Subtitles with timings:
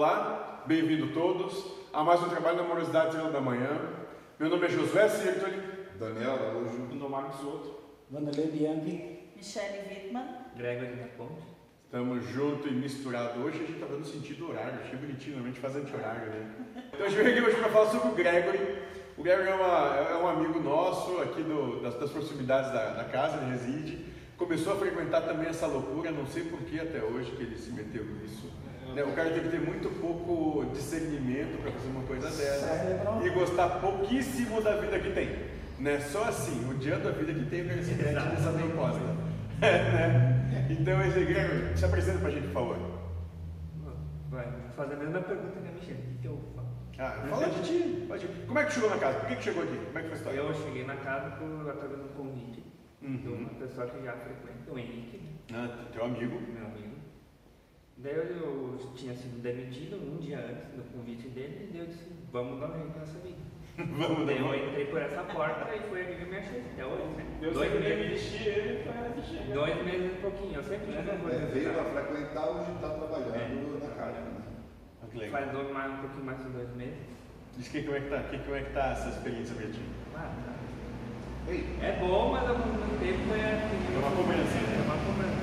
[0.00, 3.78] Olá, bem-vindo todos a mais um trabalho da Morosidade Estrela da Manhã.
[4.38, 5.60] Meu nome é Josué Sirtoli.
[5.98, 7.10] Daniel Araújo.
[7.10, 7.78] Marcos Outro.
[8.08, 9.28] Vanderlei Bianchi.
[9.36, 10.24] Michele Wittmann.
[10.56, 11.42] Gregory da Ponte.
[11.84, 13.40] Estamos junto e misturado.
[13.42, 16.50] Hoje a gente está dando sentido horário, achei bonitinho, normalmente faz anti-horário, né?
[16.94, 18.78] Então a gente veio aqui hoje para falar sobre o Gregory.
[19.18, 23.04] O Gregory é, uma, é um amigo nosso aqui do, das, das, proximidades da, da
[23.04, 24.06] casa, ele reside.
[24.40, 27.70] Começou a frequentar também essa loucura, não sei por que até hoje que ele se
[27.72, 28.50] meteu nisso.
[28.94, 29.04] Né?
[29.04, 33.68] O cara tem que ter muito pouco discernimento para fazer uma coisa dessa e gostar
[33.80, 35.28] pouquíssimo da vida que tem.
[35.78, 36.00] Né?
[36.00, 39.00] Só assim, odiando a vida que tem, o cara se mete nessa proposta.
[39.60, 40.66] né?
[40.70, 42.78] Então, esse Gregory, se apresenta para a gente, por favor.
[44.30, 46.16] Vai, fazer a mesma pergunta que a Michelle.
[46.16, 46.68] O que eu falo?
[46.98, 48.08] Ah, fala de ti.
[48.46, 49.18] Como é que chegou na casa?
[49.18, 49.76] Por que, que chegou aqui?
[49.76, 50.38] Como é que foi a história?
[50.38, 52.69] Eu cheguei na casa por, através do convite
[53.02, 53.16] Uhum.
[53.16, 55.20] de uma pessoa que já frequenta, o Henrique,
[55.54, 56.38] Ah, teu amigo.
[56.52, 56.96] meu amigo.
[57.96, 62.06] Daí eu tinha sido demitido um dia antes do convite dele e daí eu disse,
[62.32, 63.50] vamos dar um jeito nessa vida.
[63.80, 67.04] Vamos Daí dar eu entrei por essa porta e foi eu me achei até hoje,
[67.16, 67.24] né?
[67.40, 68.30] Deus dois sempre meses.
[68.32, 69.54] demitir ele para chegar.
[69.54, 71.46] Dois meses e pouquinho, eu sempre tive uma É, coisa.
[71.46, 74.20] veio para frequentar, hoje está trabalhando na casa.
[74.20, 74.42] Né?
[75.02, 75.30] Ah.
[75.30, 76.98] Faz dois, mais, um pouquinho mais de dois meses.
[77.56, 79.80] Diz que como é que tá, que, como é que tá essa experiência pra ti?
[80.14, 80.52] Ah, tá.
[81.52, 83.58] É bom, mas ao mesmo tempo é.
[83.58, 84.78] É uma cobrança, né?
[84.78, 85.40] É uma cobrança.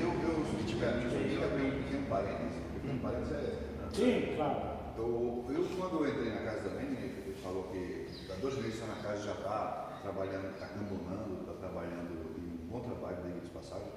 [0.00, 2.58] eu, eu, tiver, eu queria abrir um pequeno parênteses.
[2.60, 3.68] Um pequeno parênteses é.
[3.94, 4.78] Sim, claro.
[4.98, 8.74] Eu, eu, quando eu entrei na casa também, né, ele falou que há dois meses
[8.74, 13.40] está na casa já está trabalhando, está abandonando, está trabalhando em um bom trabalho daí
[13.40, 13.88] de passagem.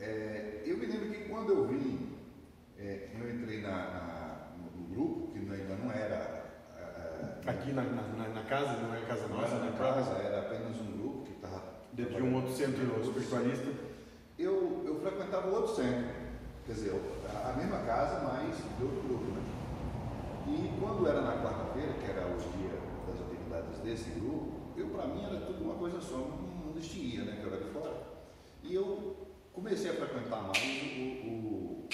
[0.00, 2.08] É, eu me lembro que quando eu vim,
[2.78, 6.39] é, eu entrei na, na- no, no grupo, que ainda não era.
[7.50, 10.10] Aqui na, na, na- casa, não é casa não nossa, era na na casa.
[10.18, 11.62] era apenas um grupo que estava.
[11.92, 13.72] Dentro de um outro centro espiritualista.
[14.38, 16.08] Eu, eu frequentava outro centro,
[16.66, 16.92] quer dizer,
[17.44, 19.24] a mesma casa, mas de outro grupo.
[19.24, 19.42] Né?
[20.48, 22.70] E quando era na quarta-feira, que era o dia
[23.06, 27.22] das atividades desse grupo, eu para mim era tudo uma coisa só, não, não distinguia,
[27.24, 27.96] né, que eu era de fora.
[28.62, 31.88] E eu comecei a frequentar mais o, o-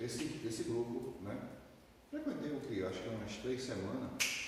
[0.00, 1.36] esse, esse grupo, né?
[2.10, 2.84] Frequentei o que?
[2.84, 4.41] Acho que umas três semanas.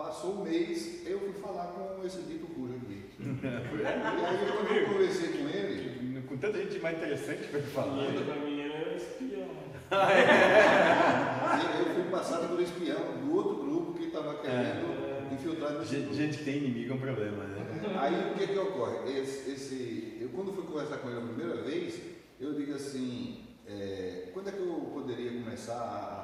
[0.00, 3.02] Passou um mês, eu fui falar com esse dito cujo aqui.
[3.20, 7.86] E aí quando eu conversei com ele, Com tanta gente mais interessante te falar.
[7.96, 9.48] Falando pra mim, ele era espião.
[11.80, 16.16] Eu fui passado por espião do outro grupo que estava querendo infiltrar nesse Gente, grupo.
[16.16, 17.66] gente que tem inimigo é um problema, né?
[18.00, 19.10] Aí o que que ocorre?
[19.18, 22.00] Esse, esse- eu quando fui conversar com ele a primeira vez,
[22.40, 26.19] eu digo assim, é, quando é que eu poderia começar a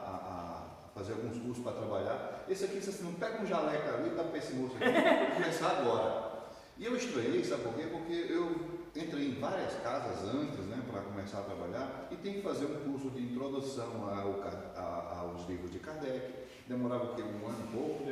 [0.96, 2.44] fazer alguns cursos para trabalhar?
[2.48, 5.34] Esse aqui, você não pega um jaleca ali e dá para esse moço aqui, vou
[5.36, 6.36] começar agora.
[6.78, 7.86] E eu estranhei, sabe por quê?
[7.90, 12.42] Porque eu entrei em várias casas antes, né, para começar a trabalhar, e tem que
[12.42, 16.46] fazer um curso de introdução ao, a- aos livros de Kardec.
[16.66, 17.22] Demorava o quê?
[17.22, 18.04] Um ano e pouco.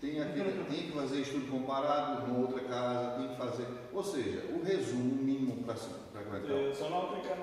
[0.00, 3.66] Tem, aquele, tem que fazer estudo comparado numa outra casa, tem que fazer.
[3.92, 5.74] Ou seja, o resumo mínimo para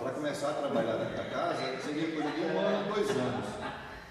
[0.03, 3.45] para começar a trabalhar dentro da casa seria coisa de um ano, dois anos.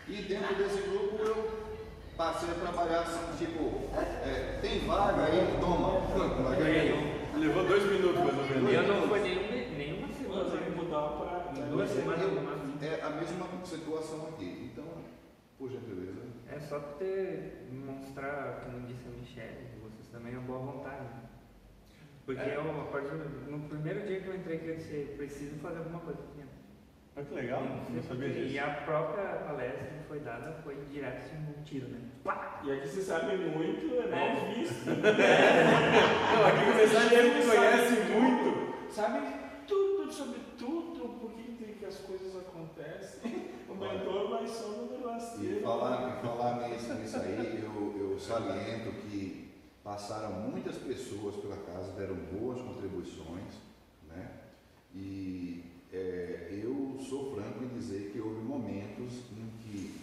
[0.08, 1.66] E dentro desse grupo eu
[2.16, 6.00] passei a trabalhar assim, tipo, é, tem vaga aí, toma.
[7.36, 8.72] Levou dois minutos mais ou E menos.
[8.88, 10.44] eu não foi nenhum, nenhuma semana.
[10.44, 11.66] vamos mudar para.
[11.66, 12.20] Duas semanas.
[12.82, 14.70] É a mesma situação aqui.
[14.72, 14.84] Então,
[15.58, 16.22] por gentileza.
[16.48, 21.02] É só ter, mostrar, como disse a Michelle, vocês também a boa vontade.
[21.02, 21.22] né?
[22.24, 22.56] Porque É.
[22.56, 23.12] eu, a partir,
[23.48, 26.45] no primeiro dia que eu entrei, que eu disse, preciso fazer alguma coisa aqui dentro.
[27.18, 28.60] Ah, que legal, não sabia E disso.
[28.64, 31.98] a própria palestra que foi dada foi direto assim, um tiro, né?
[32.22, 32.60] Pá!
[32.62, 34.84] E aqui se sabe muito, é mal visto.
[34.90, 38.92] Não, aqui começar ele me conhece muito.
[38.92, 39.20] Sabe
[39.66, 43.46] tudo sobre tudo, por que tem que as coisas acontecem.
[43.68, 45.62] O mentor vai só no E negocinho.
[45.62, 49.50] falar, e falar nisso, nisso aí, eu, eu saliento que
[49.82, 53.54] passaram muitas pessoas pela casa, deram boas contribuições,
[54.08, 54.30] né?
[54.94, 55.64] E
[55.96, 60.00] é, eu sou franco em dizer que houve momentos em que,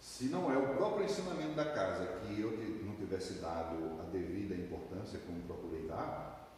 [0.00, 2.50] se não é o próprio ensinamento da casa que eu
[2.84, 6.48] não tivesse dado a devida importância como procurei dar,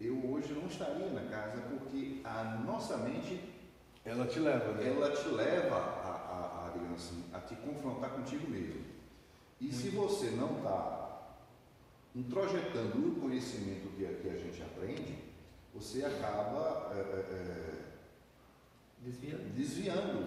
[0.00, 3.52] eu hoje não estaria na casa porque a nossa mente
[4.04, 4.94] Ela te leva, né?
[4.94, 8.84] ela te leva a, a, a, assim, a te confrontar contigo mesmo.
[9.60, 11.36] E se você não está
[12.14, 15.18] introjetando o conhecimento que a, que a gente aprende,
[15.74, 17.85] você acaba é, é, é,
[19.06, 19.54] Desviando.
[19.54, 20.26] desviando.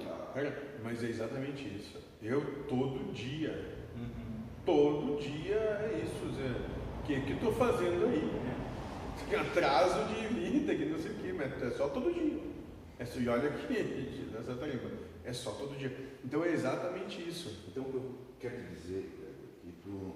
[0.81, 1.97] mas é exatamente isso.
[2.21, 3.75] Eu todo dia,
[4.65, 6.79] todo dia é isso, Zé.
[6.99, 8.39] O que que tô fazendo aí?
[9.35, 12.39] Atraso de vida, que não sei o que, mas é só todo dia.
[12.97, 14.89] É só, e olha aqui, gente, nessa tarima.
[15.25, 15.93] É só todo dia.
[16.23, 17.65] Então é exatamente isso.
[17.67, 20.13] Então, eu quero te dizer Gregor, que tu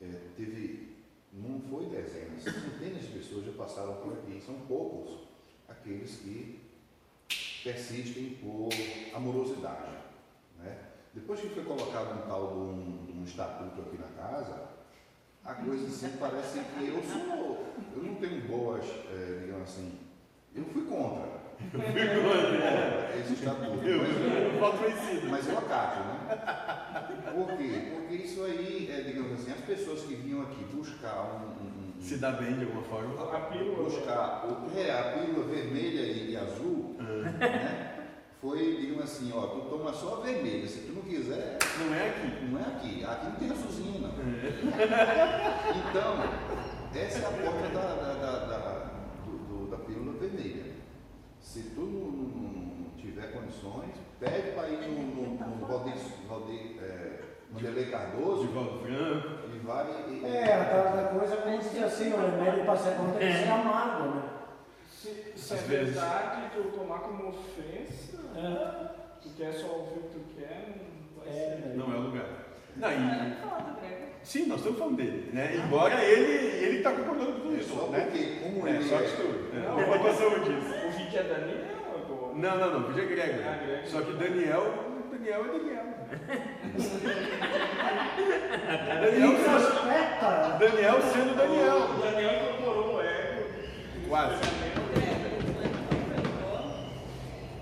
[0.00, 0.96] é, teve,
[1.32, 4.40] não foi dezenas, centenas de pessoas já passaram por aqui.
[4.44, 5.28] São poucos
[5.68, 6.65] aqueles que
[7.66, 8.68] persistem por
[9.12, 9.90] amorosidade.
[10.58, 10.76] Né?
[11.12, 14.68] Depois que foi colocado um tal de um, um estatuto aqui na casa,
[15.44, 17.66] a coisa assim parece que eu sou,
[17.96, 19.98] eu não tenho boas, é, digamos assim,
[20.54, 21.34] eu fui contra.
[21.72, 23.82] Eu fui contra esse estatuto.
[23.88, 23.98] Eu,
[24.60, 27.32] mas- eu mas eu acato, né?
[27.34, 27.92] Por quê?
[27.94, 31.55] Porque isso aí, é, digamos assim, as pessoas que vinham aqui buscar um-
[32.00, 33.14] Se dá bem de alguma forma.
[33.36, 33.84] A pílula.
[33.84, 37.92] buscar o, é, a pílula vermelha e, e azul, né?
[38.40, 42.08] Foi, digamos assim, ó, tu toma só a vermelha, se tu não quiser, Não é
[42.10, 42.44] aqui.
[42.46, 44.10] não é aqui, aqui não tem azulzinho não.
[45.90, 46.16] Então,
[46.94, 48.90] essa é a porta da, da, da, da,
[49.24, 50.64] do- do- da pílula vermelha.
[51.40, 55.94] Se tu não, não- não tiver condições, pede para ir no, no, no Valdir,
[56.28, 57.20] Valdir, é,
[57.52, 59.46] Vanderlei Cardoso Divaldo Franco.
[59.66, 59.86] Vai.
[60.08, 63.32] E, É, aquela da coisa como se diz assim, o remédio para ser contra é
[63.44, 64.22] ser amargo, né?
[64.90, 69.20] Se, se é verdade que eu tomar como ofensa, É.
[69.22, 71.76] tu quer só ouvir o que tu quer, não vai É, ser.
[71.76, 72.26] Não é o lugar.
[72.76, 73.36] Não, e-
[74.22, 75.30] sim, nós estamos falando dele.
[75.32, 75.56] Né?
[75.56, 77.74] Embora ele ele está concordando com tudo É isso.
[77.74, 78.00] só né?
[78.10, 79.54] porque, como É, só é- que tudo.
[79.54, 79.84] Não, É,
[80.40, 80.86] disso.
[80.86, 81.64] O vídeo é Daniel
[81.94, 82.34] agora.
[82.34, 83.38] Não, não, não, podia Ah, Gregor.
[83.64, 83.86] Gregor.
[83.86, 84.74] Só que Daniel,
[85.10, 85.86] Daniel é Daniel.
[89.06, 89.26] Ele
[90.66, 90.96] Daniel, introspecta.
[90.96, 91.80] Daniel sendo O Daniel.
[92.00, 94.08] Daniel incorporou o ego.
[94.08, 94.34] Quase.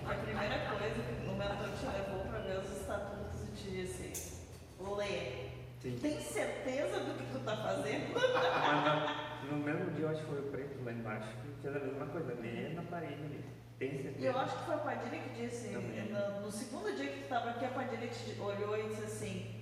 [0.06, 4.38] A primeira coisa que o mentor te levou para ver os estatutos e te disse,
[4.80, 5.44] lê.
[5.80, 5.98] Sim.
[6.00, 8.14] Tem certeza do que tu tá fazendo?
[9.44, 12.06] No, mesmo dia, eu acho que foi o preto lá embaixo, que fez a mesma
[12.06, 13.44] coisa, nem na parede
[13.78, 14.18] certeza?
[14.18, 17.22] E eu acho que foi a Padilha que disse, no, no segundo dia que tu
[17.24, 19.53] estava aqui, a Padilha te olhou e disse assim,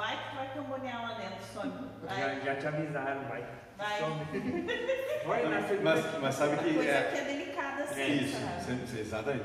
[0.00, 1.72] vai que vai cambonear lá dentro, some.
[2.08, 3.44] Já, já te avisaram, vai.
[3.76, 3.98] vai.
[3.98, 4.24] Some.
[5.26, 5.94] Vai na segunda.
[5.94, 9.00] Mas, mas sabe Uma que coisa é, que é delicada assim, é isso, sabe?
[9.00, 9.44] exatamente.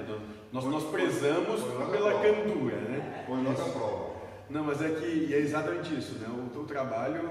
[0.54, 1.62] Nós, nós, prezamos
[1.92, 3.25] pela candura, né?
[3.28, 4.16] Põe logo a prova.
[4.50, 6.28] Não, mas é que e é exatamente isso, né?
[6.30, 7.30] O teu trabalho,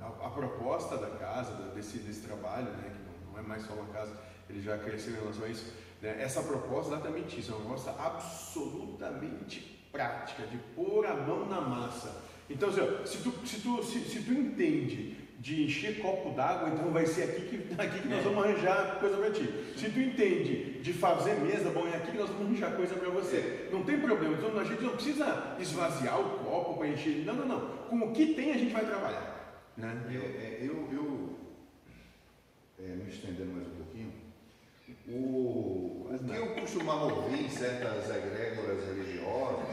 [0.00, 2.90] a, a proposta da casa, desse, desse trabalho, né?
[2.92, 4.12] Que não, não é mais só uma casa,
[4.50, 5.72] ele já cresceu em relação a isso.
[6.02, 6.20] Né?
[6.20, 11.60] Essa proposta é exatamente isso, é uma proposta absolutamente prática, de pôr a mão na
[11.60, 12.28] massa.
[12.50, 16.90] Então, assim, se, tu, se, tu, se, se tu entende de encher copo d'água, então
[16.90, 19.48] vai ser aqui que, aqui que nós vamos arranjar coisa para ti.
[19.76, 23.10] Se tu entende de fazer mesa, bom, é aqui que nós vamos arranjar coisa para
[23.10, 23.68] você.
[23.70, 27.24] Não tem problema, então a gente não precisa esvaziar o copo para encher.
[27.24, 27.60] Não, não, não.
[27.88, 29.38] Com o que tem a gente vai trabalhar.
[29.76, 29.96] Né?
[30.10, 31.36] É, é, eu, eu
[32.80, 34.12] é, me estendendo mais um pouquinho,
[35.08, 39.67] o, o que eu costumava ouvir em certas egrégoras religiosas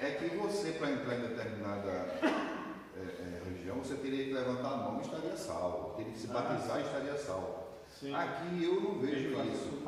[0.00, 1.90] é que você, para entrar em determinada
[2.22, 6.26] é, é, religião, você teria que levantar a mão e estaria salvo, teria que se
[6.28, 7.64] batizar e estaria salvo.
[7.88, 8.14] Sim.
[8.14, 9.82] Aqui eu não vejo isso.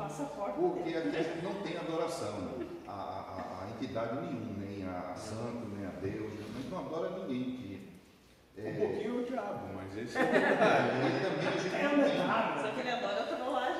[0.55, 2.53] Porque aqui a gente não tem adoração
[2.87, 7.09] a, a, a entidade nenhuma, nem a santo, nem a Deus, a gente não adora
[7.19, 7.67] ninguém aqui.
[8.57, 12.61] É, Um pouquinho o diabo, mas esse é e também a gente É não tem.
[12.63, 13.76] Só que ele adora a gente,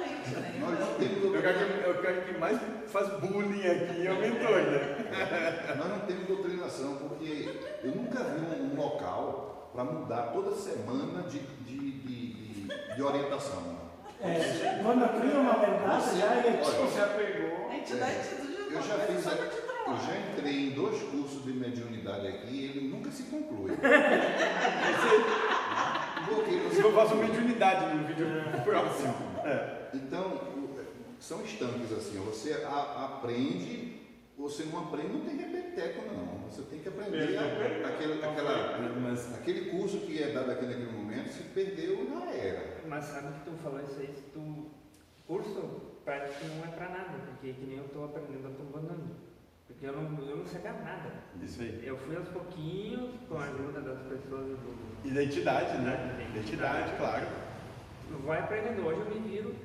[0.60, 4.20] Nós não temos o cara, doutrina- que, é que mais faz bullying aqui é o
[4.20, 5.76] mentor, né?
[5.78, 11.24] nós não temos doutrinação, porque eu nunca vi um, um local para mudar toda semana
[11.24, 13.78] de, de, de, de, de orientação.
[14.22, 17.70] É, quando cria uma verdade, já é Você apegou.
[18.70, 23.10] Eu já fiz, eu já entrei em dois cursos de mediunidade aqui e ele nunca
[23.12, 23.72] se conclui.
[26.28, 28.28] Porque eu faço mediunidade no vídeo
[28.66, 29.14] próximo.
[29.94, 30.78] Então, o-
[31.20, 33.98] são estanques assim, você a- aprende,
[34.38, 36.48] você não aprende, não tem repeteco não.
[36.50, 40.92] Você tem que aprender a- aquele, aquela, Mas aquele curso que é dado aqui naquele
[40.92, 42.82] momento, se perdeu na era.
[42.88, 44.68] Mas sabe que tu falou isso aí, se tu
[45.26, 49.16] curso prático não é pra nada, porque que nem eu tô aprendendo, eu tô abandonando.
[49.68, 51.12] Porque eu não, eu não sabia nada.
[51.44, 51.82] isso aí.
[51.86, 55.08] Eu fui aos pouquinhos, com a ajuda das pessoas do.
[55.08, 56.26] Identidade, né?
[56.34, 57.28] Identidade, claro.
[58.08, 58.86] Tu vai aprendendo.
[58.88, 59.56] Hoje eu me viro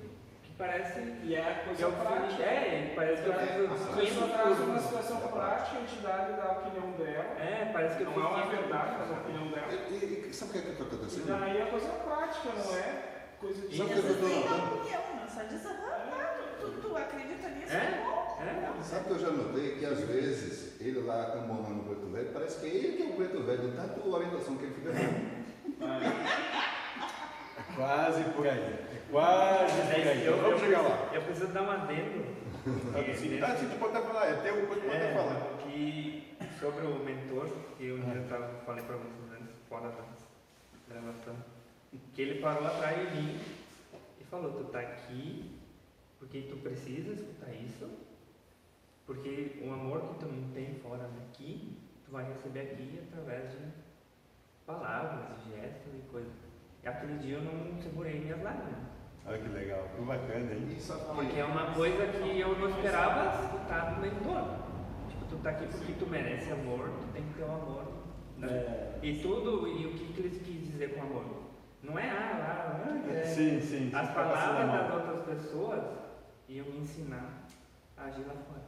[0.62, 1.00] parece.
[1.24, 2.06] E é que coisa eu fui.
[2.06, 2.42] prática.
[2.42, 4.82] É, parece que eu É, fiz a os A 500 pessoa traz uma cursos.
[4.86, 7.24] situação prática, a entidade dá a opinião dela.
[7.40, 9.66] É, parece que Não é uma 500 verdade, mas a opinião dela.
[9.72, 11.26] E, e- e sabe o que é que está E acontecendo?
[11.40, 13.02] daí é coisa prática, não é
[13.40, 13.76] coisa de.
[13.76, 14.74] Sabe E o que eu tô notando?
[14.76, 15.26] opinião, né?
[15.34, 17.72] Só diz, ah, tá, tu, tu, acredita nisso?
[17.72, 18.02] É?
[18.04, 18.22] Bom.
[18.42, 22.30] É, Sabe que eu já notei que às vezes ele lá cambonando o preto velho,
[22.32, 24.90] parece que é ele que é o preto velho, de tanta orientação que ele fica
[24.92, 25.42] dando.
[27.58, 28.58] É quase por aí.
[28.58, 29.61] É quase por
[30.12, 30.26] aí.
[30.26, 31.10] eu, Vamos chegar lá.
[31.12, 32.24] Eu preciso dar um adendo
[32.94, 35.58] Ah, sim, tá, sim, tu pode até falar, é teu, pode até É, falar.
[35.64, 40.04] que sobre o mentor, que eu tava, falei pra vocês antes, fora da
[40.88, 41.34] gravação,
[42.14, 43.40] que ele parou atrás de mim
[44.20, 45.58] e falou, tu tá aqui
[46.20, 47.90] porque tu precisa escutar isso,
[49.06, 53.58] porque o amor que tu não tem fora daqui, tu vai receber aqui através de
[54.64, 56.32] palavras, gestos e coisas.
[56.84, 58.92] E aquele dia eu não segurei minhas lágrimas.
[59.24, 60.76] Olha que legal, que bacana, hein?
[61.14, 64.42] Porque que é uma coisa que eu não esperava escutar do mentor.
[65.08, 67.84] Tipo, tu tá aqui porque tu merece amor, tu tem que ter o amor.
[68.38, 68.48] né?
[68.48, 71.24] É, E tudo, e o que, que eles quis dizer com amor?
[71.82, 73.24] Não é ah, lá, ah, é.
[73.24, 73.90] Sim, sim.
[73.94, 75.82] As sim, palavras tá das outras pessoas
[76.48, 77.44] iam me ensinar
[77.96, 78.62] a agir lá fora.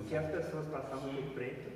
[0.00, 1.70] O que as pessoas passavam por preto,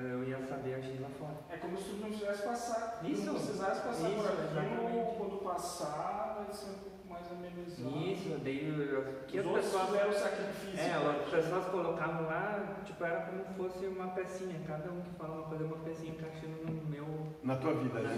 [0.00, 1.36] eu ia saber agir lá fora.
[1.50, 3.00] É como se tu não quisesse passar.
[3.04, 3.24] Isso.
[3.26, 5.16] Não precisasse passar Isso, por exatamente.
[5.18, 7.96] Quando passar, vai ser um pouco mais amenizado.
[7.98, 10.80] Isso, daí o que Os as pessoas fizeram o sacrifício.
[10.80, 14.60] É, as pessoas colocavam lá, tipo, era como se fosse uma pecinha.
[14.66, 17.04] Cada um que fala uma coisa uma pecinha encaixando no meu.
[17.42, 18.16] Na tua vida, Na né?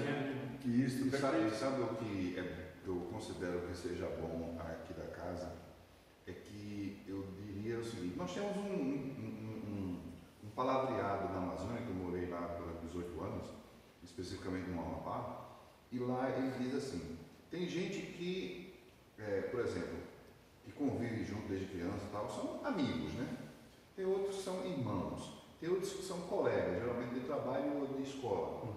[0.62, 0.76] vida.
[0.84, 5.52] Isso, E sabe, sabe o que é- eu considero que seja bom aqui da casa?
[6.26, 9.05] É que eu diria o seguinte, nós temos um
[10.56, 13.46] palavreado na Amazônia, que eu morei lá por 18 anos,
[14.02, 15.48] especificamente no Amapá,
[15.92, 17.18] e lá ele diz assim,
[17.50, 18.74] tem gente que,
[19.18, 19.98] é, por exemplo,
[20.64, 23.36] que convive junto desde criança e tal, são amigos, né?
[23.94, 28.02] Tem outros que são irmãos, tem outros que são colegas, geralmente de trabalho ou de
[28.02, 28.74] escola.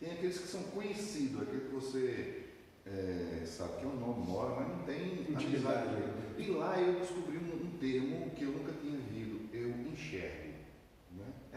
[0.00, 2.46] Tem aqueles que são conhecidos, aquele que você
[2.86, 5.88] é, sabe que é um nome mora, mas não tem Intimidade.
[6.38, 10.45] E lá eu descobri um, um termo que eu nunca tinha visto, eu enxergo.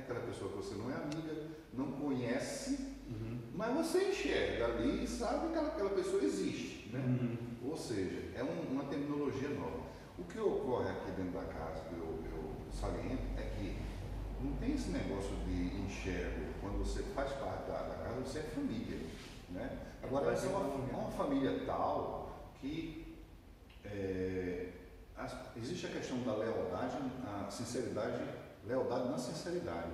[0.09, 3.39] Aquela pessoa que você não é amiga, não conhece, Uhum.
[3.53, 6.89] mas você enxerga ali e sabe que aquela, aquela pessoa existe.
[6.91, 6.99] Né?
[6.99, 7.69] Uhum.
[7.69, 9.83] Ou seja, é um- uma terminologia nova.
[10.17, 13.77] O que ocorre aqui dentro da casa, que eu, eu saliento, é que
[14.43, 16.53] não tem esse negócio de enxergo.
[16.59, 18.97] Quando você faz parte da, da casa, você é família.
[19.49, 19.77] Né?
[20.01, 23.15] Agora, essa é uma, uma família tal que
[23.85, 24.69] é,
[25.55, 26.97] existe a questão da lealdade,
[27.27, 28.23] a sinceridade,
[28.67, 29.89] lealdade na sinceridade.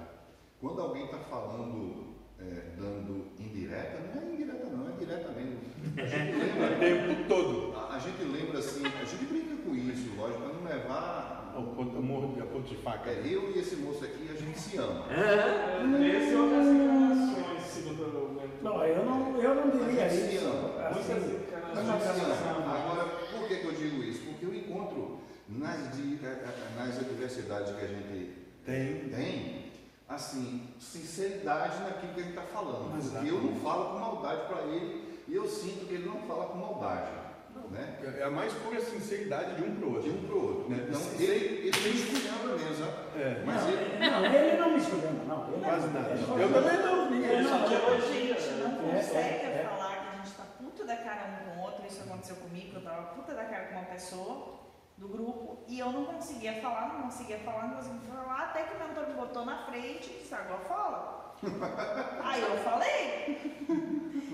[0.59, 5.59] Quando alguém está falando, é, dando indireta, não é indireta não, é direta mesmo.
[5.97, 7.77] A gente lembra O tempo todo.
[7.77, 11.35] a, a gente lembra assim, a gente brinca com isso, lógico, para não levar.
[11.55, 13.09] Ao ponto, morro, a ponto de faca.
[13.09, 15.05] É, eu e esse moço aqui, a gente se ama.
[15.09, 18.61] Esse e outras encarnações, segundo o mentor.
[18.61, 20.45] Não, eu não, eu não diria A gente se isso.
[20.47, 20.89] ama.
[20.91, 22.75] Muitas Assim, A gente se ama.
[22.77, 24.25] Agora, por que, que eu digo isso?
[24.25, 26.45] Porque eu encontro nas, eh,
[26.75, 28.33] nas adversidades que a gente
[28.65, 29.09] Tem.
[29.09, 29.71] tem,
[30.09, 32.97] assim, sinceridade naquilo que ele está falando.
[32.97, 33.15] Exato.
[33.17, 36.45] Porque eu não falo com maldade para ele e eu sinto que ele não fala
[36.47, 37.25] com maldade.
[37.71, 37.97] Né?
[38.19, 40.11] É a mais pura sinceridade de um pro De outro.
[40.11, 40.69] um para o outro.
[40.69, 40.85] Né?
[40.87, 42.93] Então, Sem- ele, ele tem escolhendo mesmo, sabe?
[43.19, 43.43] É.
[43.45, 45.47] Mas não, ele, não, ele não me escutando, não.
[45.53, 46.09] Ele Quase nada.
[46.11, 47.13] ele Eu também não.
[47.15, 49.67] Ele Ele só não, te A gente não consegue é, é.
[49.69, 51.85] falar que a gente tá puta da cara um com o outro.
[51.87, 54.54] Isso aconteceu comigo, eu tava puta da cara com uma pessoa
[54.97, 58.75] do grupo e eu não conseguia falar, não conseguia falar, não conseguia falar, até que
[58.75, 61.35] o mentor me botou na frente e disse, agora fala.
[62.23, 63.57] Aí eu falei.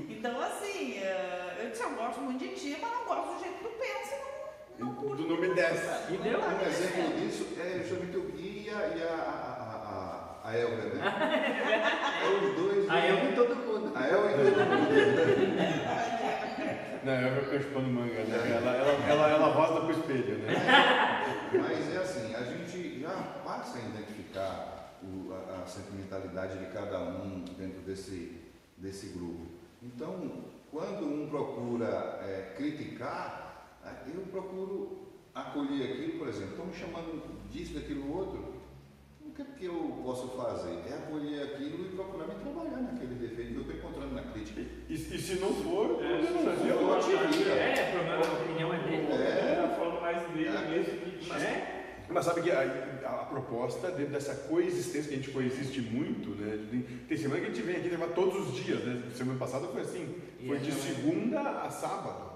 [0.08, 3.58] Então assim, eh, eu disse, eu gosto muito de ti, mas não gosto do jeito
[3.58, 4.16] que tu pensa,
[4.78, 5.24] não, não curto.
[5.24, 6.14] Tu não me desce.
[6.14, 6.40] E deu.
[6.40, 10.94] Um exemplo disso é justamente o Gui e a, e a, a, a, a Elga,
[10.94, 11.02] né?
[12.22, 12.90] É os dois.
[12.90, 13.92] Aí eu vi todo mundo.
[13.96, 16.11] A Elga e todo mundo.
[17.04, 18.58] Não, eu fico chupando manga, né?
[18.58, 20.54] Ela, ela, ela, ela roda pro espelho, né?
[21.54, 23.10] Mas é assim, a gente já
[23.44, 28.40] passa a identificar o- a, a sentimentalidade de cada um dentro desse,
[28.78, 29.48] desse grupo.
[29.82, 36.74] Então, quando um procura é, criticar, é, eu procuro acolher aquilo, por exemplo, estão me
[36.74, 38.62] chamando disso, daquilo outro.
[39.26, 40.78] O que, é que eu posso fazer?
[40.90, 44.60] É acolher aquilo e procurar me trabalhar naquele defeito que eu estou encontrando na crítica.
[44.90, 46.78] E, e se não for, É, problema não é se meu.
[46.80, 47.52] for, te vira.
[47.54, 49.08] É, problema, a opinião é dele.
[49.14, 49.68] É.
[49.70, 52.01] Tá falando mais dele mesmo que de Mas, É?
[52.12, 52.62] Mas sabe que a,
[53.06, 56.60] a proposta dentro dessa coexistência, que a gente coexiste muito, né?
[57.08, 59.02] Tem, semana que a gente vem aqui gravar todos os dias, né?
[59.16, 62.32] Semana passada foi assim, E foi de vai- segunda a sábado,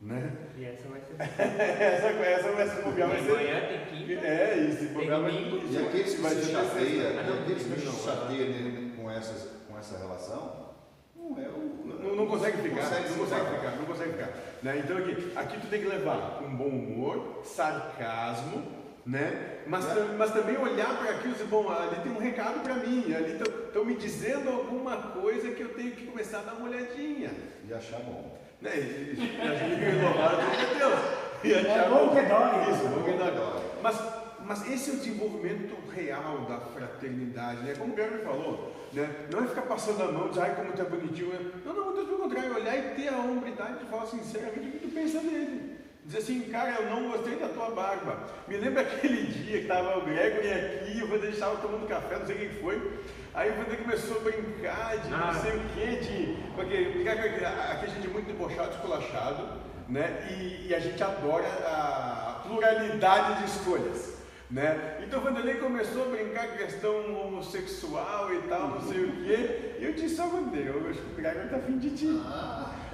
[0.00, 0.32] né?
[0.58, 1.14] E essa vai ser.
[1.82, 3.32] Essa, essa vai ser bobear, vai Tem ser...
[3.32, 4.26] manhã, tem quinta.
[4.26, 5.62] É, isso, bobear vai domingo.
[5.72, 7.30] E aqueles que vai se ser chateia, sexta.
[7.30, 10.72] e aqueles que se não, chateia nele com, essas, com essa relação,
[11.16, 11.72] não é o.
[12.02, 13.58] Não, não consegue ficar, Consegue não se consegue falar.
[13.58, 14.30] ficar, não consegue ficar.
[14.62, 14.78] Né?
[14.84, 18.62] Então aqui, aqui tu tem que levar com bom humor, sarcasmo,
[19.04, 19.58] né?
[19.66, 20.14] Mas, É.
[20.16, 23.32] mas também olhar para aquilo e dizer, bom, ali tem um recado para mim, ali
[23.32, 27.30] estão me dizendo alguma coisa que eu tenho que começar a dar uma olhadinha.
[27.68, 28.38] E achar bom.
[28.60, 28.70] Né?
[28.76, 31.00] E, e que louvar a Deus.
[31.44, 32.70] E a É bom que dói.
[32.70, 33.62] Isso, bom que dói.
[33.82, 34.00] Mas,
[34.44, 37.74] mas esse é o desenvolvimento real da fraternidade, né?
[37.76, 39.10] Como o Gabriel falou, né?
[39.32, 41.32] Não é ficar passando a mão e dizer, ai, como tu é bonitinho.
[41.64, 44.78] Não, não, muito pelo contrário, olhar e ter a hombridade de falar sinceramente o que
[44.78, 45.71] tu pensa dele.
[46.04, 48.18] Dizer assim, cara, eu não gostei da tua barba.
[48.48, 52.26] Me lembra aquele dia que tava o Gregory aqui, o Vanderlei estava tomando café, não
[52.26, 52.98] sei quem foi.
[53.34, 55.34] Aí o Vanderlei começou a brincar de não Ah.
[55.34, 56.36] sei o que, de.
[56.54, 56.74] Porque
[57.08, 59.48] aquele- aqui a gente é muito debochado, esculachado,
[59.88, 60.26] né?
[60.30, 64.21] E, e a gente adora a pluralidade de escolhas.
[64.52, 64.98] Né?
[65.02, 66.92] Então o Vanderlei começou a brincar com questão
[67.24, 69.76] homossexual e tal, não sei o quê.
[69.78, 72.20] E eu disse ao Vanderlei, eu acho que o Gregory tá afim de ti.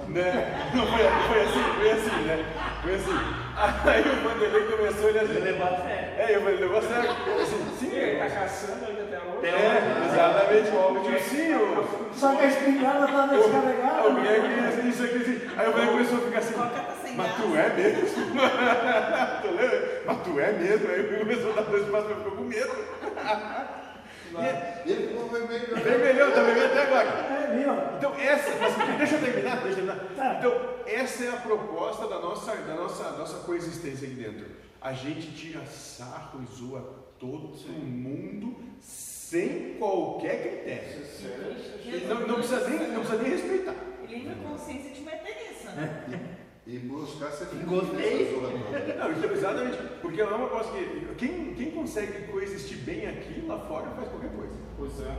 [0.07, 0.71] Né?
[0.73, 2.45] Não foi, foi assim, foi assim, né?
[2.81, 3.11] Foi assim.
[3.91, 5.35] Aí o Vanderlei começou a olhar assim.
[5.35, 6.13] Ele levou a sério.
[6.17, 7.11] É, eu falei, levou a sério.
[7.27, 9.47] Eu Assim, sim, Ele tá caçando ainda até hoje.
[9.47, 10.69] É, exatamente.
[10.69, 14.09] Eu disse, sim, o, Só que a espingarda tá o, descarregada.
[14.09, 15.41] o Gregory, isso aqui, assim.
[15.57, 16.55] Aí o Vanderlei começou a ficar assim.
[17.19, 18.25] Mas tu é mesmo?
[19.43, 20.03] Tu lembra?
[20.07, 20.89] Mas tu é mesmo?
[20.89, 22.73] Aí ele começou a dar dois passos, mas ficou com medo.
[24.85, 25.77] E Ele ficou vermelho.
[25.77, 27.09] é vermelhão, tá vermelho até agora.
[27.09, 27.73] É, viu?
[27.97, 30.15] Então essa, mas deixa eu terminar, deixa eu terminar.
[30.15, 30.35] Tá.
[30.39, 34.47] Então essa é a proposta da nossa, da nossa, nossa coexistência aqui dentro.
[34.81, 42.09] A gente tira sarro e zoa todo mundo sem qualquer critério.
[42.09, 43.75] Não, não precisa nem, não precisa nem respeitar.
[44.07, 46.38] Livre consciência de meter nisso.
[46.69, 48.39] E buscar ser feliz Gostei.
[48.99, 49.79] Não, então, exatamente.
[50.03, 51.15] Porque não é uma coisa que.
[51.17, 54.53] Quem, quem consegue coexistir bem aqui, lá fora faz qualquer coisa.
[54.77, 55.17] Pois é.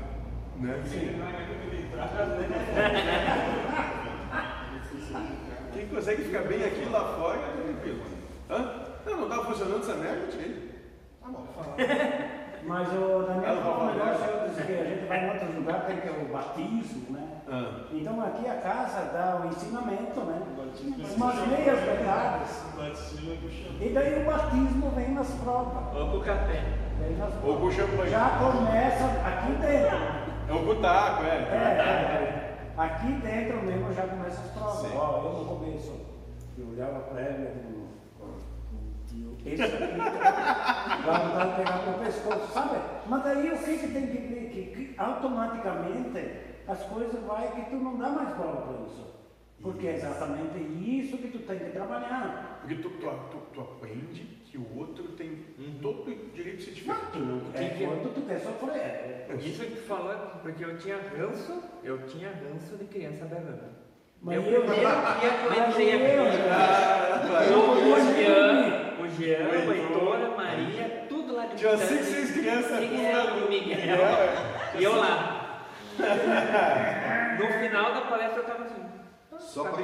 [0.59, 0.83] Né?
[0.85, 1.17] Sim.
[1.17, 1.47] Né?
[5.73, 8.03] Quem consegue ficar bem aqui lá fora, é tranquilo.
[8.49, 8.85] Hã?
[9.05, 10.69] Não, não estava funcionando essa merda, eu tirei.
[11.21, 11.47] Tá bom.
[12.63, 16.07] Mas o Daniel falou um negócio que a gente vai em outros lugares, tem que
[16.07, 17.28] é o batismo, né?
[17.51, 17.71] Ah.
[17.91, 20.41] Então aqui a casa dá o ensinamento, né?
[20.57, 21.47] Batismo é Umas puxão.
[21.47, 22.63] meias verdades.
[22.79, 23.85] É.
[23.85, 25.95] E daí o batismo vem nas provas.
[25.95, 26.63] Ou com o café.
[26.99, 27.59] Vem nas Ou provas.
[27.61, 28.09] com champanhe.
[28.11, 29.97] Já começa aqui dentro.
[30.47, 31.31] É o cutaco, É, é.
[31.31, 32.81] é, é.
[32.81, 34.77] Aqui dentro mesmo já começa as provas.
[34.91, 34.95] Sim.
[34.97, 35.93] Ó, eu no começo,
[36.57, 37.47] eu olhava para ele
[38.17, 39.37] com o tio.
[39.45, 39.97] Esse aqui
[41.05, 42.77] vai vontade de pegar pro pescoço, sabe?
[43.07, 44.49] Mas daí o que, que tem que ver?
[44.49, 49.09] Que, que automaticamente as coisas vai que tu não dá mais bola para isso.
[49.61, 52.59] Porque é exatamente isso que tu tem que trabalhar.
[52.61, 55.37] Porque tu, tu, tu, tu aprende que o outro tem
[55.81, 57.01] todo o direito de ser diferente.
[57.11, 59.27] Tu não é quando tu quer sofrer.
[59.39, 63.77] Isso que tu falou, porque eu tinha ranço, eu tinha ranço de criança berrando.
[64.21, 66.31] Mas eu eu- primeiro que eu Mas entrei eu- o
[68.15, 70.15] Jean, o Jean, O a Heitor.
[70.15, 72.79] A Maria, tudo lá de Tinha cinco, seis crianças.
[72.79, 73.77] Miguel, e o Miguel.
[73.77, 73.99] Miguel,
[74.79, 75.28] E eu lá.
[77.39, 78.81] No final da palestra eu tava assim.
[79.39, 79.83] Só tá para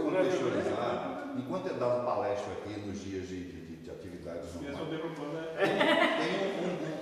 [0.00, 4.76] contextualizar, enquanto eu dava palestra aqui nos dias de, de, de- de atividades normais,
[5.32, 5.46] né?
[6.18, 6.32] tem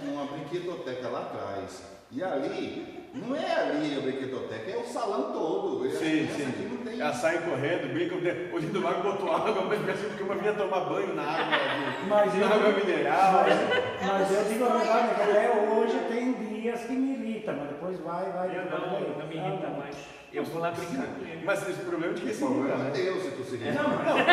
[0.08, 1.82] um- um- uma brinquedoteca lá atrás.
[2.10, 5.84] E ali, não é ali a brinquedoteca, é o salão todo.
[5.86, 6.84] As Sim, aqui não sim.
[6.84, 10.52] tem- Elas saem correndo, brincam, o lindo mago botou água, mas parece que uma vinha
[10.54, 11.58] tomar banho na água,
[12.08, 13.32] Mas na água mineral.
[13.44, 15.10] Mas, mas eu digo a verdade,
[17.48, 18.48] irritam, mas depois vai, vai.
[18.56, 19.96] Eu não, vai, não me irrita mais.
[20.32, 21.42] Eu vou lá brincar com ele.
[21.44, 22.88] Mas esse problema de que O esse problema né?
[22.88, 23.72] é teu se tu seguir.
[23.72, 23.84] Não,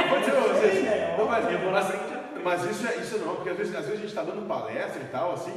[0.09, 0.85] pode ser vocês.
[0.87, 2.23] é Não, mas, Eu vou lá brincar.
[2.43, 5.01] mas isso, é, isso não, porque às vezes, às vezes a gente está dando palestra
[5.01, 5.53] e tal, assim,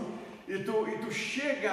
[0.48, 1.70] e tu, e tu chega,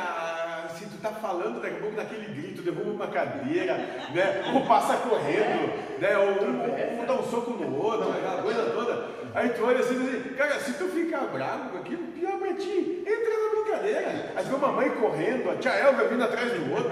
[0.65, 3.75] assim, tu tá falando daqui a pouco daquele grito, derruba uma cadeira,
[4.13, 4.51] né?
[4.53, 6.17] Ou passa correndo, né?
[6.17, 9.15] Ou um, um dá um soco no outro, aquela coisa toda.
[9.33, 12.37] Aí tu olha assim e diz assim, cara, se tu ficar bravo com aquilo, pior
[12.37, 14.31] pra ti, entra na brincadeira.
[14.35, 16.91] Aí tu vê uma mãe correndo, a tia Elga vindo atrás do outro.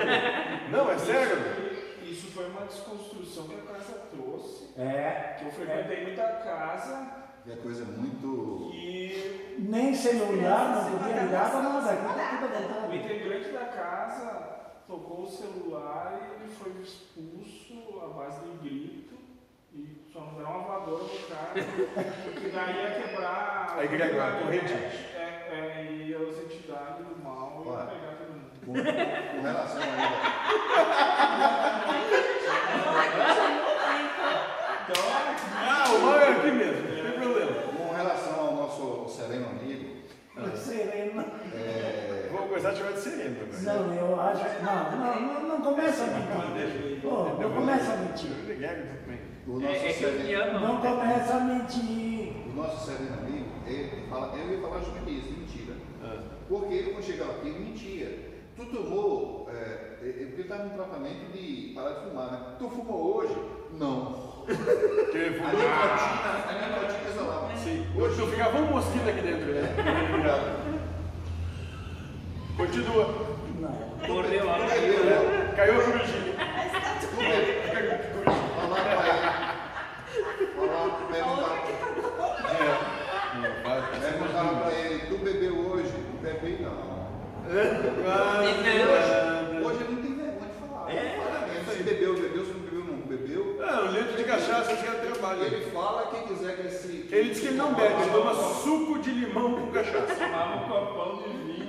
[0.72, 1.38] Não, é sério.
[2.04, 4.70] Isso foi uma desconstrução que a casa trouxe.
[4.78, 7.08] É, Que eu frequentei muita casa
[7.50, 8.72] É coisa muito.
[8.74, 8.83] e
[9.64, 14.54] nem celular, não podia ligar para nada, aqui o integrante da casa
[14.88, 19.14] tocou o celular e ele foi expulso à base de grito.
[19.74, 21.54] E só não deram uma voadora no cara,
[22.24, 23.74] porque daí ia quebrar.
[23.80, 24.72] Aí quebra a corrente.
[24.72, 28.52] É, é, e as entidades do mal iam pegar todo mundo.
[28.66, 28.74] Com,
[29.42, 29.84] relação a
[42.64, 43.36] começar a chorar de sereno.
[43.62, 44.44] Não, eu acho.
[44.64, 47.00] Não, não, não, não começa a mentir.
[47.04, 48.32] Oh, não começa a mentir.
[49.62, 52.34] É, é que não começa a mentir.
[52.48, 55.76] O nosso sereno amigo, ele fala, eu ia falar juventude, mentira.
[56.02, 56.24] Ah.
[56.48, 58.34] Porque ele, quando chegava aqui, mentia.
[58.56, 62.56] Tu tomou, é, é, é porque estava num tratamento de parar de fumar, né?
[62.60, 63.36] Tu fumou hoje?
[63.80, 64.46] Não.
[64.46, 65.50] Que fumar.
[65.50, 70.70] A nicotina, a nicotina é sim Hoje eu ficava um mosquito aqui dentro, né?
[72.58, 73.06] Continua.
[73.60, 74.08] Não.
[74.08, 74.58] Morreu lá.
[74.60, 76.34] É, caiu a corujinha.
[76.38, 77.28] Mas tá tudo Tu bem.
[77.70, 77.94] pra ele.
[80.56, 82.36] Falar, A perguntar, outra que pagou.
[82.50, 82.62] É.
[83.36, 85.94] Não, vai, perguntar pra ele, tu bebeu hoje?
[86.22, 86.94] Bebei não.
[89.66, 90.92] Hoje ele não tem vergonha de falar.
[90.92, 90.94] É.
[91.18, 91.74] Fala.
[91.76, 93.60] Se bebeu, bebeu, se não bebeu, não bebeu.
[93.64, 95.42] Ah, um litro de cachaça, acho que é trabalho.
[95.44, 97.08] Ele fala, quem quiser que ele se.
[97.12, 100.16] Ele diz que ele não bebe, ele toma suco de limão com cachaça.
[100.16, 101.63] Tomava um copão de vinho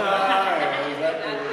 [0.00, 1.48] Ah, é, exatamente.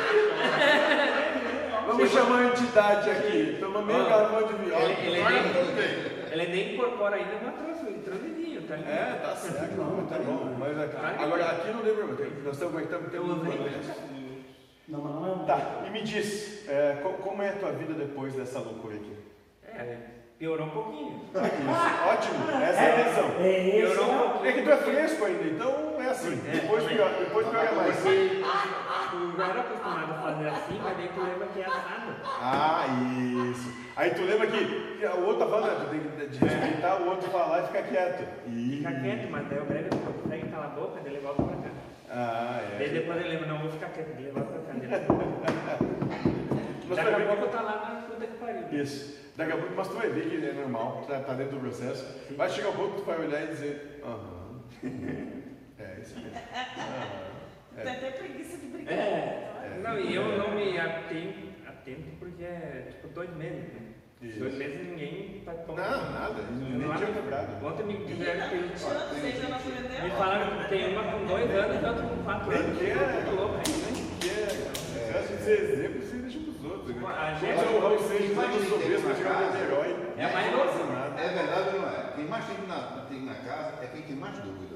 [1.87, 3.57] Vamos chamar a entidade aqui.
[3.59, 4.75] Toma meio Ó, garrafão de vinho.
[4.75, 6.15] ele- ele.
[6.31, 7.55] Ele nem incorpora ainda, mas
[8.29, 8.91] vinho, tá ligado?
[8.93, 10.55] É, tá certo, não, tá bom.
[10.59, 12.15] Mas aqui- agora aqui não tem problema.
[12.17, 12.75] tem- Nós estamos
[13.13, 13.61] Eu tempo.
[13.61, 13.71] usei.
[14.87, 15.45] Não, mas não é um.
[15.45, 19.15] Tá, e me diz, é, co- como é a tua vida depois dessa loucura aqui?
[19.65, 19.97] É,
[20.37, 21.21] piorou um pouquinho.
[21.33, 21.37] Isso,
[22.09, 23.25] ótimo, essa é a intenção.
[23.39, 23.71] É.
[23.71, 24.45] Piorou um é- pouquinho.
[24.49, 26.41] É que tu é fresco ainda, então é assim.
[26.47, 26.97] É, Depois também.
[26.97, 27.97] piora, depois piora mais.
[27.97, 32.15] Tu já era acostumado a fazer assim, mas daí tu lembra que é assado.
[32.41, 32.85] Ah,
[33.51, 33.85] isso.
[33.95, 37.29] Aí tu lembra que o outro tá falando, né, tu tem que respeitar o outro
[37.31, 38.27] falar e ficar quieto.
[38.47, 38.77] E...
[38.77, 41.55] Fica quieto, mas daí o Greg não consegue calar a boca, daí ele volta pra
[41.55, 41.69] cá.
[42.09, 42.89] Ah, Daí é.
[42.89, 44.79] depois ele lembra, não, vou ficar quieto, ele volta pra cá.
[44.79, 46.35] Daí
[46.87, 48.63] Mas Daqui tu a pouco tá lá na puta que pariu.
[48.81, 49.24] Isso.
[49.35, 52.05] Daqui a pouco, mas tu vai ver que é normal, tá, tá dentro do processo.
[52.37, 54.61] Vai chegar um pouco que tu vai olhar e dizer, aham.
[55.77, 56.31] É, isso mesmo.
[57.75, 57.89] Tem É.
[57.97, 58.93] até preguiça de brigar.
[58.93, 59.79] É.
[59.83, 63.81] Não, e eu não me atento, atento porque é tipo dois meses, né?
[64.21, 64.39] Isso.
[64.39, 67.65] Dois meses ninguém tá Não, nada, nem tinha quebrado.
[67.65, 71.25] Ontem me disseram que 20 anos, você ainda não Me falaram que tem uma com
[71.25, 72.79] dois anos e outra com quatro anos.
[72.79, 73.63] quer, Muito louco, hein?
[73.93, 74.49] nem quer.
[74.49, 76.95] Se acha de ser exemplo, você deixa pros outros.
[76.95, 77.01] Né?
[77.05, 79.57] A Mas gente- o Raul Seixas, tem soberbos, uma vai chegar um casa.
[79.59, 79.95] herói.
[80.17, 80.95] É mais louco.
[81.17, 82.11] É verdade ou não é?
[82.15, 82.77] Quem mais tem na,
[83.09, 84.75] tem na casa é quem tem mais dúvida.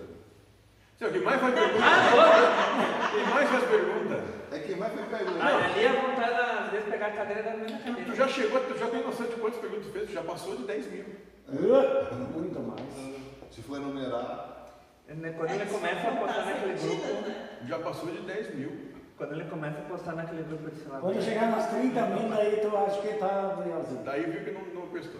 [0.99, 1.79] Quem mais faz pergunta?
[3.11, 4.23] Quem mais faz pergunta?
[4.51, 5.45] É quem mais faz Ah, pergunta.
[5.45, 8.11] Ali a vontade, às vezes, pegar a cadeira da mesma Tu, cadeira.
[8.11, 10.07] tu já chegou, tu já tem noção de quantas perguntas tu fez?
[10.09, 11.05] Tu já passou de 10 mil.
[11.47, 12.81] Uh, Muito mais.
[13.51, 14.57] Se for enumerar,
[15.07, 17.49] Né, Quando ele É, começa a postar naquele grupo, né?
[17.67, 18.88] Já passou de 10 mil.
[19.19, 20.99] Quando ele começa a postar naquele grupo de lá.
[21.01, 24.01] Quando chegar nas 30 mil, aí tu acha que tá legalzinho.
[24.03, 25.19] Daí viu que não, não prestou.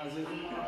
[0.00, 0.66] Às vezes uma,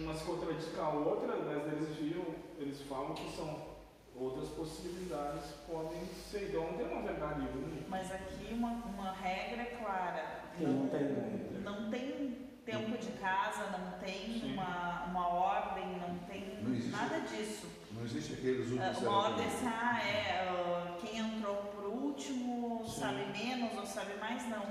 [0.00, 2.24] uma se contradiz com a outra, mas eles viram,
[2.58, 3.76] eles falam que são
[4.16, 6.48] outras possibilidades podem ser.
[6.50, 7.84] Então não tem uma verdade única.
[7.88, 10.24] Mas aqui uma, uma regra é clara.
[10.58, 14.52] Que não tem- não tem tempo de casa, não tem Sim.
[14.54, 16.90] uma, uma ordem, não tem Não existe.
[16.90, 17.68] nada disso.
[17.92, 18.98] não existe aqueles últimos.
[18.98, 23.00] Uma ordem assim, ah, é, quem entrou por último Sim.
[23.00, 24.66] sabe menos ou sabe mais, não.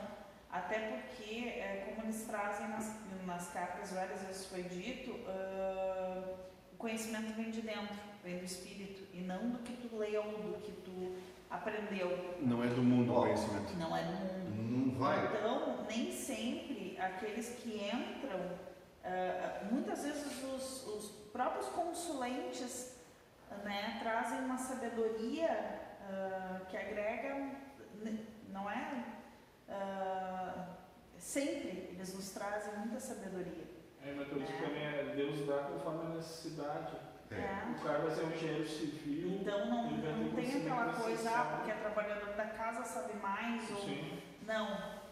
[0.51, 6.33] Até porque, é, como eles trazem nas, nas cartas, várias vezes foi dito, ah,
[6.73, 10.61] o conhecimento vem de dentro, vem do espírito, e não do que tu leu, do
[10.61, 11.15] que tu
[11.49, 13.73] aprendeu, Não é do mundo o conhecimento.
[13.77, 14.45] não é do mundo.
[14.55, 15.25] Não vai.
[15.25, 18.39] Então, nem sempre aqueles que entram,
[19.03, 22.95] ah, muitas vezes os, os próprios consulentes
[23.63, 25.49] né, trazem uma sabedoria
[26.09, 27.51] ah, que agrega,
[28.49, 29.05] não é?
[29.69, 30.67] Ah,
[31.17, 33.65] sempre eles nos trazem muita sabedoria.
[34.03, 34.61] É, mas por isso É.
[34.61, 36.95] também é Deus dá conforme a necessidade.
[37.31, 37.71] É.
[37.71, 39.29] O cara vai ser um engenheiro civil.
[39.41, 43.77] Então não, não tem aquela coisa, ah, porque é trabalhador da casa sabe mais ou
[43.77, 44.21] Sim.
[44.45, 45.04] Não.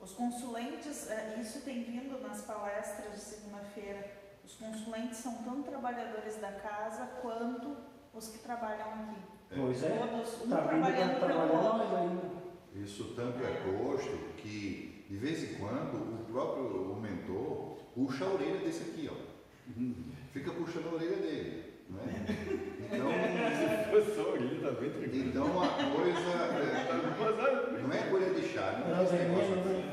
[0.00, 4.06] Os consulentes, eh, isso tem vindo nas palestras de segunda-feira.
[4.44, 7.76] Os consulentes são tanto trabalhadores da casa quanto
[8.14, 9.20] os que trabalham aqui.
[9.54, 9.88] Pois é.
[9.98, 11.78] Todos, um Tá trabalhando para pelo outro.
[11.78, 12.22] mais ainda.
[12.76, 18.28] Isso tanto é posto que, de vez em quando, o próprio o mentor puxa a
[18.28, 19.16] orelha desse aqui, ó.
[20.32, 21.68] Fica puxando a orelha dele.
[21.90, 22.24] Né?
[22.90, 25.28] Então, Se fosse só ele, tá bem tranquilo.
[25.30, 29.04] então a coisa é, olha, não é colher de chá, não Não é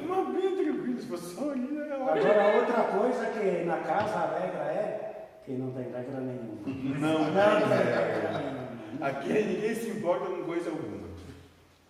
[0.06, 0.15] né?
[0.26, 2.10] mas bem tranquilo, se fosse só ele, é ótimo.
[2.32, 6.62] Agora, outra coisa que na casa a regra é que não tem regra nenhuma.
[7.00, 8.65] Não, Não não, tem regra nenhuma.
[9.02, 11.06] Aqui ninguém se importa com coisa alguma.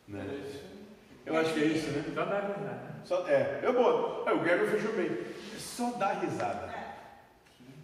[0.07, 0.25] Né?
[1.25, 2.03] Eu acho que é isso, né?
[2.13, 2.95] Só dá risada.
[3.03, 4.29] Só, é, eu boto.
[4.29, 5.09] É, o Gregor fechou bem.
[5.57, 6.71] Só dá risada.
[6.71, 6.85] É,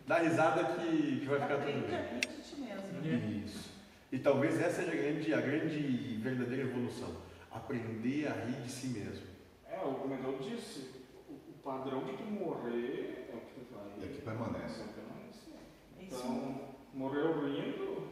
[0.08, 1.82] Dá risada que, que vai ficar tudo bem.
[1.82, 3.44] rir de ti mesmo.
[3.46, 3.72] Isso.
[4.12, 7.10] E talvez essa seja a grande, a grande verdadeira evolução.
[7.52, 9.31] Aprender a rir de si mesmo.
[9.72, 10.92] É, o mentor disse,
[11.30, 13.88] o, o padrão de tu morrer é o que tu vai.
[14.04, 14.84] É que permanece.
[14.94, 15.54] Permanecer.
[16.00, 16.18] Isso.
[16.18, 16.62] Então,
[16.94, 18.12] morreu rindo.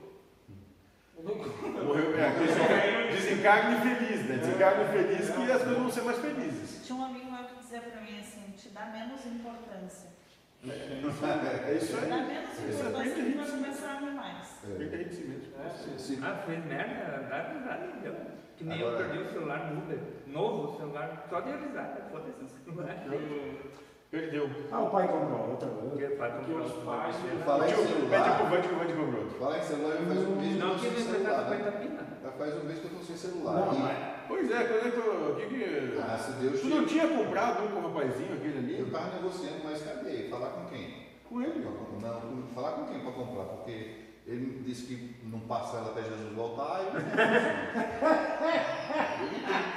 [1.22, 4.38] Morreu, é, desencarne feliz, né?
[4.38, 6.86] Desencarne feliz que as coisas vão ser mais felizes.
[6.88, 10.08] Tinha um amigo meu que dizia pra mim assim, te dá menos importância
[10.64, 12.10] É isso aí.
[12.10, 13.52] Dá menos Isso é importância que vai isso.
[13.58, 14.48] começar a amar mais.
[14.64, 15.54] A gente se mesmo.
[15.62, 18.49] É, Se- se- Ah, fez merda, dá.
[18.60, 20.00] Que nem Agora- eu perdi o celular no Uber.
[20.28, 22.94] Novo celular, só de risada, foda-se o celular.
[24.12, 24.50] Perdeu.
[24.72, 25.70] Ah, o pai comprou outro.
[25.70, 27.46] Porque vai Porque comprar os um pais- celular.
[27.46, 29.40] Falar em Tio, Pede pro celular, Vande que o Vande comprou outro.
[29.40, 31.20] falar em celular, faz um mês que eu Não, tô que sem ele celular.
[31.22, 31.58] emprestado né?
[31.58, 32.08] 50 pila.
[32.24, 33.54] Já faz um mês que eu tô sem celular.
[33.56, 35.36] Não, mas Pois é, quando é que eu.
[35.40, 35.98] Que que...
[36.02, 38.92] Ah, se Deus Tu não tinha comprado um com o rapazinho aquele Eu ali?
[38.92, 40.28] tava negociando, mas cadê?
[40.30, 40.94] Falar com quem?
[41.30, 41.64] Com ele.
[42.02, 43.44] Não, falar com quem para comprar?
[43.46, 47.10] Porque ele disse que não passa ela até Jesus voltar, eu não tenho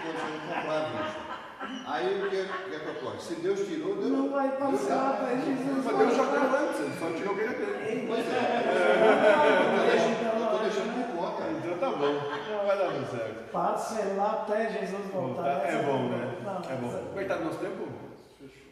[0.03, 1.33] condição de comprar a vista.
[1.87, 3.19] Aí o que é que é que ocorre?
[3.21, 5.85] Se Deus tirou, Deus não vai passar até Jesus.
[5.85, 8.07] Mas Deus já deu antes, ele só tirou o que ele teve.
[8.07, 8.41] Pois é.
[9.63, 11.43] Eu tô deixando, eu tô deixando por conta.
[11.51, 12.13] Então tá bom.
[12.51, 13.51] Não vai dar certo.
[13.53, 15.65] Parcelar até Jesus voltar.
[15.65, 16.35] É bom, né?
[16.69, 17.13] É bom.
[17.15, 17.89] Coitado do nosso tempo?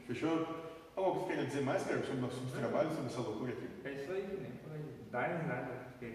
[0.06, 0.46] Fechou?
[0.96, 3.68] Algo que você queria dizer mais, cara, sobre o nosso trabalho, sobre essa loucura aqui?
[3.84, 4.59] É isso aí, né?
[5.10, 5.72] Dá risada.
[5.90, 6.12] Porque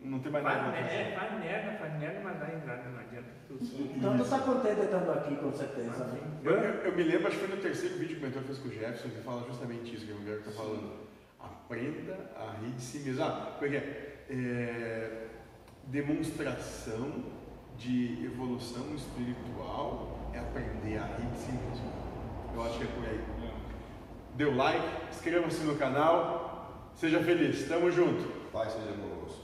[0.00, 3.28] Não tem mais nada é, faz merda, faz merda, mas dá risada, não adianta.
[3.46, 3.92] tudo.
[3.96, 6.04] Então tu está contente estando aqui, com certeza.
[6.06, 6.20] né?
[6.42, 8.68] Eu, eu, me lembro, acho que foi no terceiro vídeo que o mentor fez com
[8.68, 11.10] o Jefferson, que fala justamente isso que o Guilherme está falando.
[11.38, 13.22] Aprenda a rir de si mesmo.
[13.24, 14.24] Ah, como é é?
[14.30, 15.26] É,
[15.84, 17.24] Demonstração
[17.76, 21.92] de evolução espiritual é aprender a rir de si mesmo.
[22.54, 23.20] Eu acho que é por aí.
[24.34, 26.49] Dê o like, inscreva-se no canal,
[27.00, 27.66] seja feliz.
[27.66, 28.30] Tamo junto.
[28.52, 29.39] Pai seja conosco.